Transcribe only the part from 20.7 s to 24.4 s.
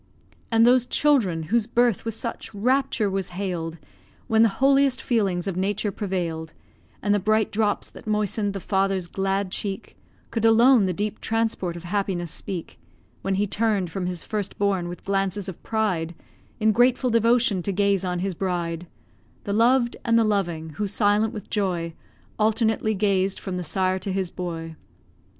who, silent with joy, Alternately gazed from the sire to his